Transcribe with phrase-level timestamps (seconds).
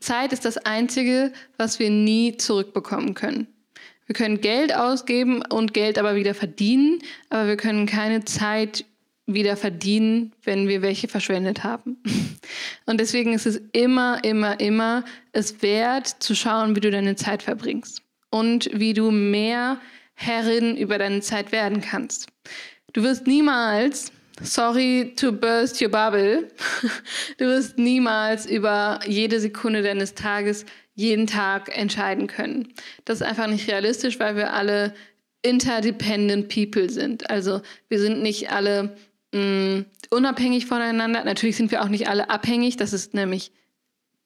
[0.00, 3.46] Zeit ist das Einzige, was wir nie zurückbekommen können.
[4.06, 6.98] Wir können Geld ausgeben und Geld aber wieder verdienen,
[7.30, 8.84] aber wir können keine Zeit
[9.26, 12.02] wieder verdienen, wenn wir welche verschwendet haben.
[12.86, 17.42] Und deswegen ist es immer, immer, immer es wert zu schauen, wie du deine Zeit
[17.42, 19.78] verbringst und wie du mehr
[20.14, 22.28] Herrin über deine Zeit werden kannst.
[22.92, 26.48] Du wirst niemals, sorry to burst your bubble,
[27.38, 32.72] du wirst niemals über jede Sekunde deines Tages jeden Tag entscheiden können.
[33.04, 34.94] Das ist einfach nicht realistisch, weil wir alle
[35.42, 37.28] interdependent people sind.
[37.30, 38.96] Also wir sind nicht alle
[39.32, 41.24] mh, mm, unabhängig voneinander.
[41.24, 43.52] Natürlich sind wir auch nicht alle abhängig, das ist nämlich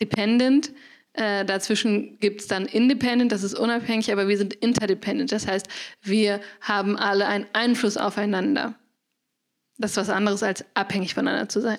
[0.00, 0.72] dependent.
[1.14, 5.30] Äh, dazwischen gibt es dann independent, das ist unabhängig, aber wir sind interdependent.
[5.30, 5.68] Das heißt,
[6.00, 8.74] wir haben alle einen Einfluss aufeinander.
[9.78, 11.78] Das ist was anderes als abhängig voneinander zu sein.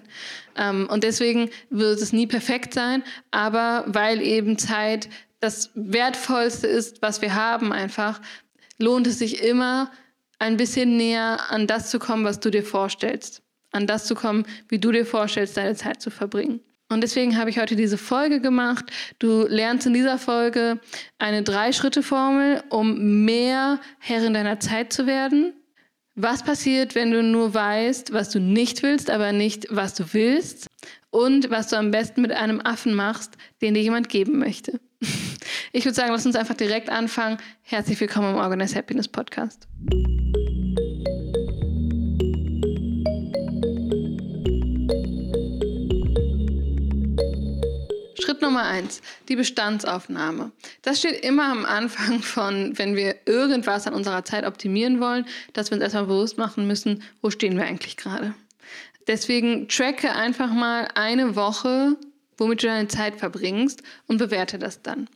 [0.57, 7.01] Ähm, und deswegen wird es nie perfekt sein, aber weil eben Zeit das Wertvollste ist,
[7.01, 8.21] was wir haben, einfach,
[8.79, 9.91] lohnt es sich immer,
[10.39, 13.41] ein bisschen näher an das zu kommen, was du dir vorstellst.
[13.71, 16.59] An das zu kommen, wie du dir vorstellst, deine Zeit zu verbringen.
[16.89, 18.85] Und deswegen habe ich heute diese Folge gemacht.
[19.19, 20.79] Du lernst in dieser Folge
[21.17, 25.53] eine Drei-Schritte-Formel, um mehr Herrin deiner Zeit zu werden.
[26.15, 30.67] Was passiert, wenn du nur weißt, was du nicht willst, aber nicht, was du willst?
[31.09, 34.79] Und was du am besten mit einem Affen machst, den dir jemand geben möchte.
[35.75, 37.39] Ich würde sagen, lass uns einfach direkt anfangen.
[37.63, 39.67] Herzlich willkommen im Organize Happiness Podcast.
[48.23, 50.51] Schritt Nummer eins, die Bestandsaufnahme.
[50.81, 55.69] Das steht immer am Anfang von, wenn wir irgendwas an unserer Zeit optimieren wollen, dass
[55.69, 58.33] wir uns erstmal bewusst machen müssen, wo stehen wir eigentlich gerade.
[59.07, 61.97] Deswegen tracke einfach mal eine Woche
[62.37, 65.07] womit du deine Zeit verbringst und bewerte das dann.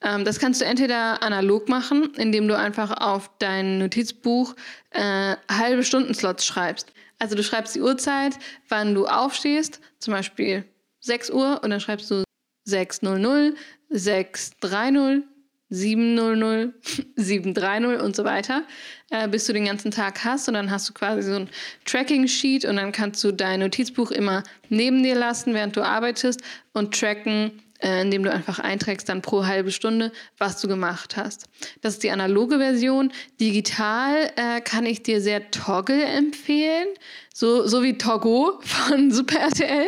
[0.00, 4.54] Ähm, das kannst du entweder analog machen, indem du einfach auf dein Notizbuch
[4.90, 6.92] äh, halbe Stundenslots schreibst.
[7.18, 8.38] Also du schreibst die Uhrzeit,
[8.68, 10.64] wann du aufstehst, zum Beispiel
[11.00, 12.24] 6 Uhr und dann schreibst du
[12.64, 13.54] 600,
[13.90, 15.24] 630,
[15.72, 16.74] 700,
[17.16, 18.64] 730 und so weiter,
[19.10, 20.48] äh, bis du den ganzen Tag hast.
[20.48, 21.48] Und dann hast du quasi so ein
[21.86, 26.42] Tracking-Sheet und dann kannst du dein Notizbuch immer neben dir lassen, während du arbeitest
[26.74, 31.46] und tracken, äh, indem du einfach einträgst dann pro halbe Stunde, was du gemacht hast.
[31.80, 33.10] Das ist die analoge Version.
[33.40, 36.88] Digital äh, kann ich dir sehr Toggle empfehlen,
[37.34, 39.86] so, so wie Togo von Super RTL,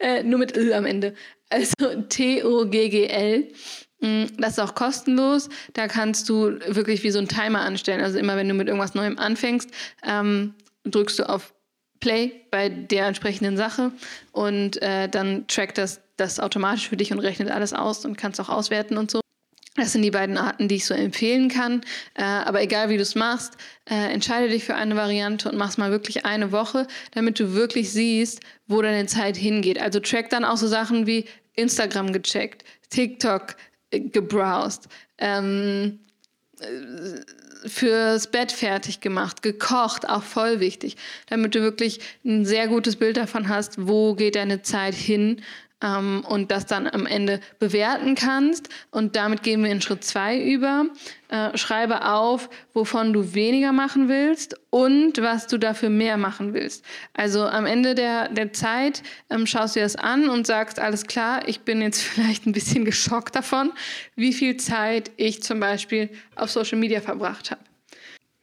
[0.00, 1.14] äh, nur mit L am Ende.
[1.50, 1.74] Also
[2.08, 3.48] T-O-G-G-L.
[4.00, 5.48] Mm, das ist auch kostenlos.
[5.74, 8.00] Da kannst du wirklich wie so einen Timer anstellen.
[8.00, 9.70] Also immer wenn du mit irgendwas Neuem anfängst,
[10.04, 11.52] ähm, drückst du auf
[12.00, 13.92] Play bei der entsprechenden Sache
[14.32, 18.40] und äh, dann trackt das das automatisch für dich und rechnet alles aus und kannst
[18.40, 19.20] auch auswerten und so.
[19.76, 21.82] Das sind die beiden Arten, die ich so empfehlen kann.
[22.14, 23.56] Äh, aber egal wie du es machst,
[23.88, 27.54] äh, entscheide dich für eine Variante und mach es mal wirklich eine Woche, damit du
[27.54, 29.80] wirklich siehst, wo deine Zeit hingeht.
[29.80, 31.24] Also track dann auch so Sachen wie
[31.60, 33.56] Instagram gecheckt, TikTok
[33.90, 34.88] gebrowst,
[35.18, 36.00] ähm,
[37.66, 43.16] fürs Bett fertig gemacht, gekocht, auch voll wichtig, damit du wirklich ein sehr gutes Bild
[43.16, 45.42] davon hast, wo geht deine Zeit hin
[45.82, 48.68] ähm, und das dann am Ende bewerten kannst.
[48.90, 50.86] Und damit gehen wir in Schritt zwei über.
[51.28, 56.84] Äh, schreibe auf, wovon du weniger machen willst und was du dafür mehr machen willst.
[57.14, 61.06] Also am Ende der, der Zeit ähm, schaust du dir das an und sagst, alles
[61.06, 63.72] klar, ich bin jetzt vielleicht ein bisschen geschockt davon,
[64.16, 67.60] wie viel Zeit ich zum Beispiel auf Social Media verbracht habe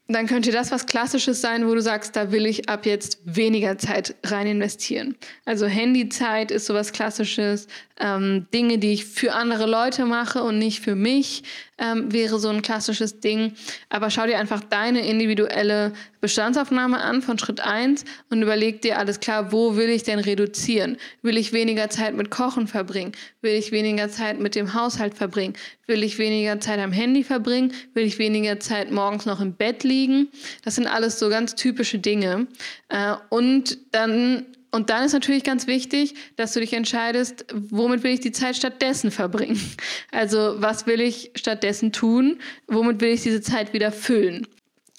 [0.07, 3.77] dann könnte das was Klassisches sein, wo du sagst, da will ich ab jetzt weniger
[3.77, 5.15] Zeit rein investieren.
[5.43, 7.67] Also Handyzeit ist sowas Klassisches.
[7.99, 11.43] Ähm, Dinge, die ich für andere Leute mache und nicht für mich,
[11.77, 13.53] ähm, wäre so ein klassisches Ding.
[13.89, 19.19] Aber schau dir einfach deine individuelle Bestandsaufnahme an von Schritt 1 und überleg dir alles
[19.19, 20.97] klar, wo will ich denn reduzieren?
[21.21, 23.11] Will ich weniger Zeit mit Kochen verbringen?
[23.41, 25.55] Will ich weniger Zeit mit dem Haushalt verbringen?
[25.87, 27.73] Will ich weniger Zeit am Handy verbringen?
[27.93, 30.27] Will ich weniger Zeit morgens noch im Bett liegen?
[30.63, 32.47] Das sind alles so ganz typische Dinge.
[32.89, 38.11] Äh, und dann und dann ist natürlich ganz wichtig, dass du dich entscheidest, womit will
[38.11, 39.59] ich die Zeit stattdessen verbringen.
[40.11, 42.39] Also was will ich stattdessen tun?
[42.67, 44.47] Womit will ich diese Zeit wieder füllen?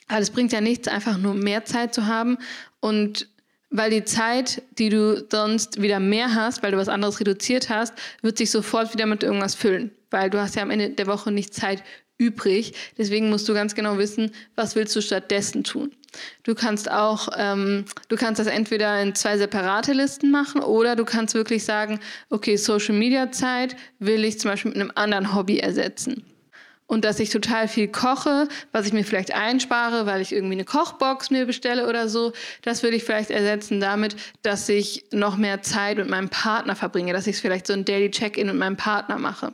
[0.07, 2.39] Aber es bringt ja nichts, einfach nur mehr Zeit zu haben
[2.81, 3.29] und
[3.71, 7.93] weil die Zeit, die du sonst wieder mehr hast, weil du was anderes reduziert hast,
[8.23, 9.91] wird sich sofort wieder mit irgendwas füllen.
[10.11, 11.83] Weil du hast ja am Ende der Woche nicht Zeit
[12.17, 12.73] übrig.
[12.97, 15.93] Deswegen musst du ganz genau wissen, was willst du stattdessen tun.
[16.43, 21.05] Du kannst auch, ähm, du kannst das entweder in zwei separate Listen machen oder du
[21.05, 22.01] kannst wirklich sagen,
[22.31, 26.25] okay, Social Media Zeit will ich zum Beispiel mit einem anderen Hobby ersetzen
[26.89, 30.65] und dass ich total viel koche, was ich mir vielleicht einspare, weil ich irgendwie eine
[30.65, 32.33] Kochbox mir bestelle oder so,
[32.63, 37.13] das würde ich vielleicht ersetzen damit, dass ich noch mehr Zeit mit meinem Partner verbringe,
[37.13, 39.53] dass ich vielleicht so ein Daily Check-in mit meinem Partner mache.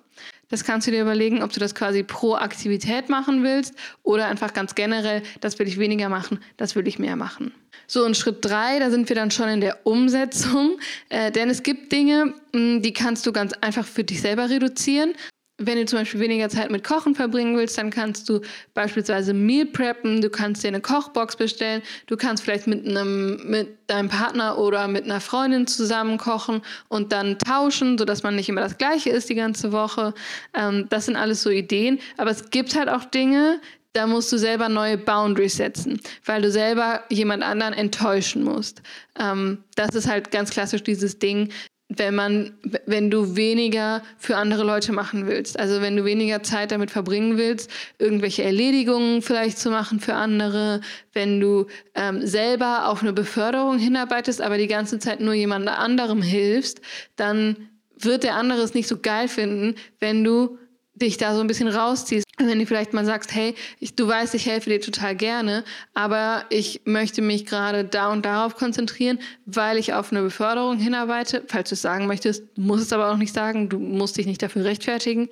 [0.48, 4.52] Das kannst du dir überlegen, ob du das quasi pro Aktivität machen willst oder einfach
[4.52, 7.52] ganz generell, das will ich weniger machen, das will ich mehr machen.
[7.88, 10.78] So, und Schritt drei, da sind wir dann schon in der Umsetzung,
[11.08, 15.14] äh, denn es gibt Dinge, die kannst du ganz einfach für dich selber reduzieren
[15.58, 18.40] wenn du zum Beispiel weniger Zeit mit Kochen verbringen willst, dann kannst du
[18.74, 23.78] beispielsweise Meal preppen, du kannst dir eine Kochbox bestellen, du kannst vielleicht mit einem mit
[23.86, 28.62] deinem Partner oder mit einer Freundin zusammen kochen und dann tauschen, sodass man nicht immer
[28.62, 30.14] das Gleiche ist die ganze Woche.
[30.54, 33.60] Ähm, das sind alles so Ideen, aber es gibt halt auch Dinge,
[33.92, 38.82] da musst du selber neue Boundaries setzen, weil du selber jemand anderen enttäuschen musst.
[39.18, 41.52] Ähm, das ist halt ganz klassisch dieses Ding,
[41.88, 45.58] wenn man, wenn du weniger für andere Leute machen willst.
[45.58, 50.80] Also wenn du weniger Zeit damit verbringen willst, irgendwelche Erledigungen vielleicht zu machen für andere,
[51.12, 56.22] wenn du ähm, selber auf eine Beförderung hinarbeitest, aber die ganze Zeit nur jemand anderem
[56.22, 56.80] hilfst,
[57.16, 60.58] dann wird der andere es nicht so geil finden, wenn du
[60.94, 62.24] dich da so ein bisschen rausziehst.
[62.38, 66.44] Wenn du vielleicht mal sagst, hey, ich, du weißt, ich helfe dir total gerne, aber
[66.50, 71.44] ich möchte mich gerade da und darauf konzentrieren, weil ich auf eine Beförderung hinarbeite.
[71.48, 74.42] Falls du es sagen möchtest, musst es aber auch nicht sagen, du musst dich nicht
[74.42, 75.28] dafür rechtfertigen.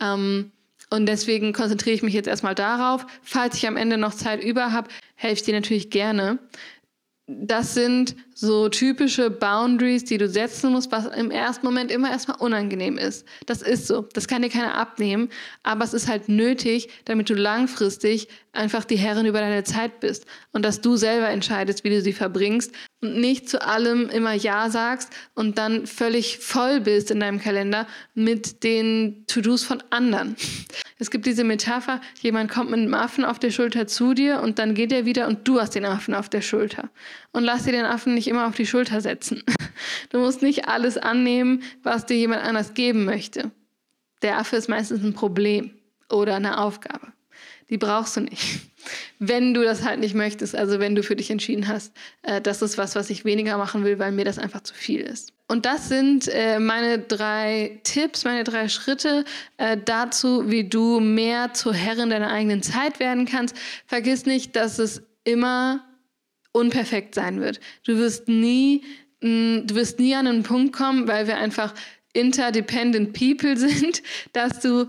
[0.00, 0.52] Ähm,
[0.90, 3.06] und deswegen konzentriere ich mich jetzt erstmal darauf.
[3.22, 6.38] Falls ich am Ende noch Zeit über habe, helfe ich dir natürlich gerne
[7.38, 12.38] das sind so typische Boundaries, die du setzen musst, was im ersten Moment immer erstmal
[12.38, 13.26] unangenehm ist.
[13.46, 14.08] Das ist so.
[14.12, 15.28] Das kann dir keiner abnehmen.
[15.62, 20.26] Aber es ist halt nötig, damit du langfristig einfach die Herrin über deine Zeit bist
[20.52, 24.68] und dass du selber entscheidest, wie du sie verbringst und nicht zu allem immer Ja
[24.68, 30.36] sagst und dann völlig voll bist in deinem Kalender mit den To-Dos von anderen.
[30.98, 34.58] Es gibt diese Metapher, jemand kommt mit einem Affen auf der Schulter zu dir und
[34.58, 36.90] dann geht er wieder und du hast den Affen auf der Schulter.
[37.32, 39.42] Und lass dir den Affen nicht immer auf die Schulter setzen.
[40.10, 43.50] Du musst nicht alles annehmen, was dir jemand anders geben möchte.
[44.22, 45.70] Der Affe ist meistens ein Problem
[46.10, 47.09] oder eine Aufgabe.
[47.68, 48.60] Die brauchst du nicht
[49.18, 51.92] wenn du das halt nicht möchtest, also wenn du für dich entschieden hast,
[52.22, 55.00] äh, das ist was, was ich weniger machen will, weil mir das einfach zu viel
[55.00, 55.32] ist.
[55.48, 59.24] Und das sind äh, meine drei Tipps, meine drei Schritte
[59.56, 63.56] äh, dazu, wie du mehr zur Herrin deiner eigenen Zeit werden kannst.
[63.86, 65.84] Vergiss nicht, dass es immer
[66.52, 67.60] unperfekt sein wird.
[67.84, 68.84] Du wirst nie,
[69.20, 71.74] mh, du wirst nie an einen Punkt kommen, weil wir einfach
[72.12, 74.02] interdependent people sind,
[74.32, 74.86] dass du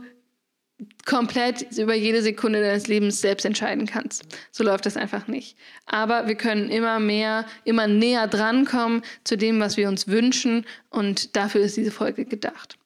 [1.05, 4.23] komplett über jede Sekunde deines Lebens selbst entscheiden kannst.
[4.51, 5.57] So läuft das einfach nicht.
[5.85, 11.35] Aber wir können immer mehr, immer näher drankommen zu dem, was wir uns wünschen und
[11.35, 12.77] dafür ist diese Folge gedacht.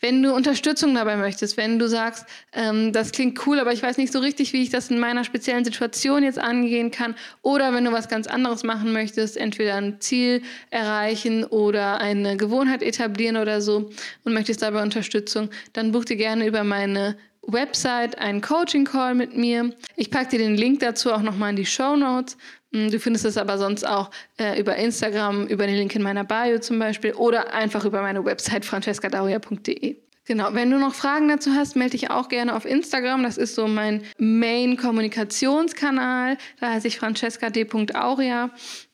[0.00, 3.96] Wenn du Unterstützung dabei möchtest, wenn du sagst, ähm, das klingt cool, aber ich weiß
[3.96, 7.84] nicht so richtig, wie ich das in meiner speziellen Situation jetzt angehen kann, oder wenn
[7.84, 13.60] du was ganz anderes machen möchtest, entweder ein Ziel erreichen oder eine Gewohnheit etablieren oder
[13.60, 13.90] so
[14.24, 17.16] und möchtest dabei Unterstützung, dann buch dir gerne über meine
[17.46, 19.74] Website einen Coaching-Call mit mir.
[19.96, 22.36] Ich packe dir den Link dazu auch nochmal in die Show Notes.
[22.70, 26.24] Mm, du findest es aber sonst auch äh, über Instagram, über den Link in meiner
[26.24, 29.96] Bio zum Beispiel oder einfach über meine Website francescadauria.de.
[30.24, 33.24] Genau, wenn du noch Fragen dazu hast, melde dich auch gerne auf Instagram.
[33.24, 36.38] Das ist so mein Main-Kommunikationskanal.
[36.60, 38.50] Da heiße ich francesca.d.auria.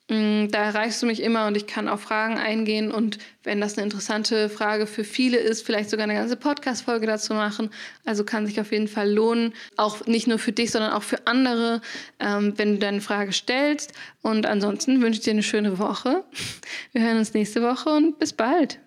[0.09, 3.77] Mm, da erreichst du mich immer und ich kann auf Fragen eingehen und wenn das
[3.77, 7.71] eine interessante Frage für viele ist, vielleicht sogar eine ganze Podcast-Folge dazu machen.
[8.07, 11.27] Also kann sich auf jeden Fall lohnen, auch nicht nur für dich, sondern auch für
[11.27, 11.83] andere,
[12.21, 13.93] ähm, wenn du deine Frage stellst.
[14.23, 16.25] Und ansonsten wünsche ich dir eine schöne Woche.
[16.93, 18.79] Wir hören uns nächste Woche und bis bald.